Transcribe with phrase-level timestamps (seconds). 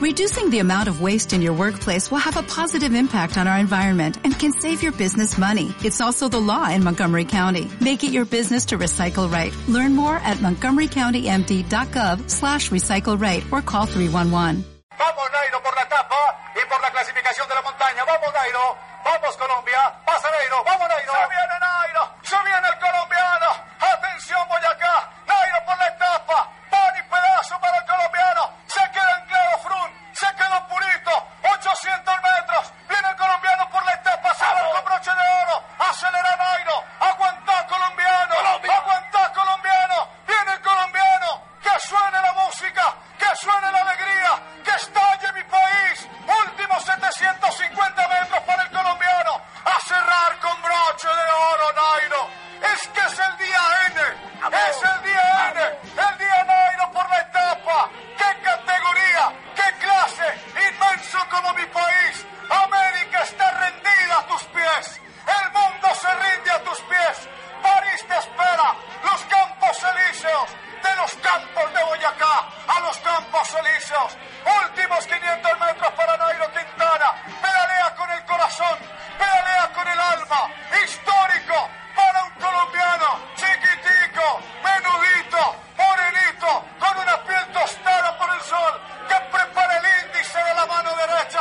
[0.00, 3.58] Reducing the amount of waste in your workplace will have a positive impact on our
[3.58, 5.74] environment and can save your business money.
[5.84, 7.68] It's also the law in Montgomery County.
[7.82, 9.52] Make it your business to recycle right.
[9.68, 14.64] Learn more at montgomerycountymd.gov slash recycle right or call 311.
[14.96, 16.16] Vamos Nairo por la etapa
[16.56, 18.02] y por la clasificación de la montaña.
[18.06, 18.76] Vamos Nairo.
[19.04, 19.80] Vamos Colombia.
[20.06, 20.64] Pasa Nairo.
[20.64, 21.19] Vamos Nairo.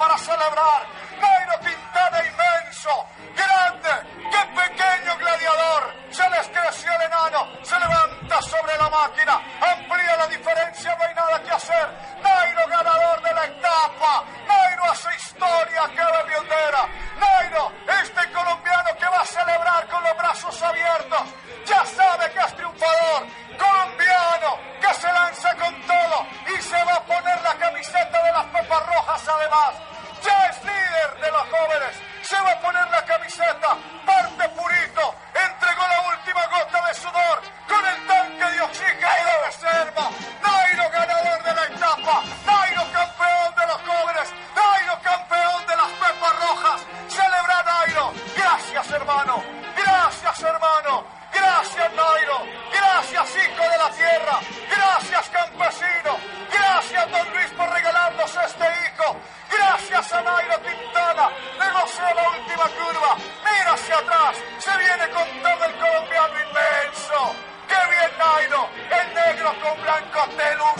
[0.00, 0.82] Para celebrar.
[1.20, 3.06] Nairo Quintana inmenso.
[3.36, 3.92] Grande.
[4.32, 5.94] Qué pequeño gladiador.
[6.10, 7.40] Se les creció el enano.
[7.62, 9.34] Se levanta sobre la máquina.
[9.60, 10.96] Amplía la diferencia.
[10.96, 11.86] No hay nada que hacer.
[12.22, 14.24] Nairo ganador de la etapa.
[14.48, 15.82] Nairo hace historia.
[15.94, 16.88] Cada Biondera.
[17.20, 21.24] Nairo, este colombiano que va a celebrar con los brazos abiertos.
[21.66, 21.99] Ya sabe
[49.10, 51.04] Gracias hermano.
[51.32, 52.46] Gracias Nairo.
[52.72, 54.38] Gracias hijo de la tierra.
[54.70, 56.16] Gracias campesino.
[56.52, 59.16] Gracias don Luis por regalarnos este hijo.
[59.50, 61.28] Gracias a Nairo Quintana.
[61.58, 63.16] Negoció la última curva.
[63.44, 64.36] Mira hacia atrás.
[64.58, 67.34] Se viene con todo el colombiano inmenso.
[67.66, 68.68] ¡Qué bien Nairo!
[68.90, 70.79] El negro con blanco te luce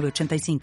[0.00, 0.60] 906985.